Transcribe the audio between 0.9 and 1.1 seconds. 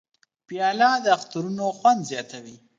د